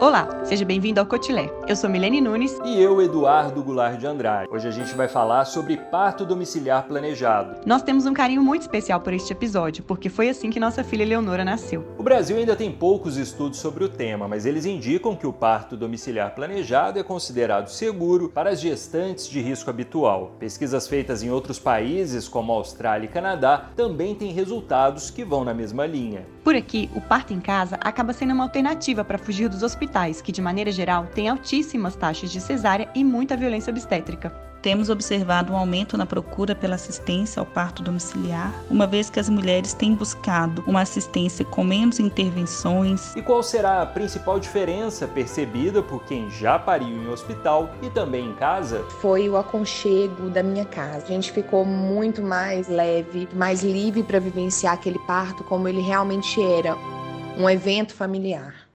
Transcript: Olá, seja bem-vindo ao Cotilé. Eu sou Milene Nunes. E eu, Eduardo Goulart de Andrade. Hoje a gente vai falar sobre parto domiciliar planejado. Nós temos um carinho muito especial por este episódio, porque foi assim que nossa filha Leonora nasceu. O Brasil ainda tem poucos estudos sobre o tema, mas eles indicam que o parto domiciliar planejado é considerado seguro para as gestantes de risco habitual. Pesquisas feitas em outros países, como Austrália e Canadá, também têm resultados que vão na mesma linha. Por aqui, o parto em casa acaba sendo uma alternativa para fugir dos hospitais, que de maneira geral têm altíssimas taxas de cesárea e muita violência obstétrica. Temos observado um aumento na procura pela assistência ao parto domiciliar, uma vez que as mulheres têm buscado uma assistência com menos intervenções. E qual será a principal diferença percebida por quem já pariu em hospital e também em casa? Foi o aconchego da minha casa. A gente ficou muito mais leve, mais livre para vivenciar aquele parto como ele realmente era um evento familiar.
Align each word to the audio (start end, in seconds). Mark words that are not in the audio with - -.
Olá, 0.00 0.46
seja 0.46 0.64
bem-vindo 0.64 0.98
ao 0.98 1.04
Cotilé. 1.04 1.52
Eu 1.68 1.76
sou 1.76 1.90
Milene 1.90 2.22
Nunes. 2.22 2.58
E 2.64 2.80
eu, 2.80 3.02
Eduardo 3.02 3.62
Goulart 3.62 3.98
de 3.98 4.06
Andrade. 4.06 4.48
Hoje 4.50 4.66
a 4.66 4.70
gente 4.70 4.94
vai 4.94 5.08
falar 5.08 5.44
sobre 5.44 5.76
parto 5.76 6.24
domiciliar 6.24 6.84
planejado. 6.84 7.60
Nós 7.66 7.82
temos 7.82 8.06
um 8.06 8.14
carinho 8.14 8.42
muito 8.42 8.62
especial 8.62 8.98
por 9.02 9.12
este 9.12 9.34
episódio, 9.34 9.84
porque 9.84 10.08
foi 10.08 10.30
assim 10.30 10.48
que 10.48 10.58
nossa 10.58 10.82
filha 10.82 11.04
Leonora 11.04 11.44
nasceu. 11.44 11.84
O 11.98 12.02
Brasil 12.02 12.38
ainda 12.38 12.56
tem 12.56 12.72
poucos 12.72 13.18
estudos 13.18 13.58
sobre 13.58 13.84
o 13.84 13.90
tema, 13.90 14.26
mas 14.26 14.46
eles 14.46 14.64
indicam 14.64 15.14
que 15.14 15.26
o 15.26 15.34
parto 15.34 15.76
domiciliar 15.76 16.34
planejado 16.34 16.98
é 16.98 17.02
considerado 17.02 17.68
seguro 17.68 18.30
para 18.30 18.48
as 18.48 18.60
gestantes 18.62 19.28
de 19.28 19.42
risco 19.42 19.68
habitual. 19.68 20.34
Pesquisas 20.38 20.88
feitas 20.88 21.22
em 21.22 21.28
outros 21.28 21.58
países, 21.58 22.26
como 22.26 22.52
Austrália 22.52 23.04
e 23.04 23.10
Canadá, 23.10 23.66
também 23.76 24.14
têm 24.14 24.32
resultados 24.32 25.10
que 25.10 25.26
vão 25.26 25.44
na 25.44 25.52
mesma 25.52 25.84
linha. 25.84 26.24
Por 26.42 26.56
aqui, 26.56 26.90
o 26.94 27.00
parto 27.00 27.34
em 27.34 27.40
casa 27.40 27.76
acaba 27.82 28.14
sendo 28.14 28.32
uma 28.32 28.44
alternativa 28.44 29.04
para 29.04 29.18
fugir 29.18 29.48
dos 29.48 29.62
hospitais, 29.62 30.22
que 30.22 30.32
de 30.32 30.40
maneira 30.40 30.72
geral 30.72 31.06
têm 31.06 31.28
altíssimas 31.28 31.94
taxas 31.94 32.30
de 32.30 32.40
cesárea 32.40 32.88
e 32.94 33.04
muita 33.04 33.36
violência 33.36 33.70
obstétrica. 33.70 34.49
Temos 34.62 34.90
observado 34.90 35.52
um 35.52 35.56
aumento 35.56 35.96
na 35.96 36.04
procura 36.04 36.54
pela 36.54 36.74
assistência 36.74 37.40
ao 37.40 37.46
parto 37.46 37.82
domiciliar, 37.82 38.52
uma 38.70 38.86
vez 38.86 39.08
que 39.08 39.18
as 39.18 39.28
mulheres 39.28 39.72
têm 39.72 39.94
buscado 39.94 40.62
uma 40.66 40.82
assistência 40.82 41.44
com 41.44 41.64
menos 41.64 41.98
intervenções. 41.98 43.16
E 43.16 43.22
qual 43.22 43.42
será 43.42 43.80
a 43.80 43.86
principal 43.86 44.38
diferença 44.38 45.08
percebida 45.08 45.82
por 45.82 46.04
quem 46.04 46.30
já 46.30 46.58
pariu 46.58 46.88
em 46.88 47.08
hospital 47.08 47.70
e 47.80 47.88
também 47.88 48.26
em 48.26 48.34
casa? 48.34 48.84
Foi 49.00 49.28
o 49.28 49.36
aconchego 49.36 50.28
da 50.28 50.42
minha 50.42 50.66
casa. 50.66 51.04
A 51.04 51.08
gente 51.08 51.32
ficou 51.32 51.64
muito 51.64 52.22
mais 52.22 52.68
leve, 52.68 53.28
mais 53.34 53.62
livre 53.62 54.02
para 54.02 54.20
vivenciar 54.20 54.74
aquele 54.74 54.98
parto 55.00 55.42
como 55.44 55.68
ele 55.68 55.80
realmente 55.80 56.40
era 56.42 56.76
um 57.38 57.48
evento 57.48 57.94
familiar. 57.94 58.69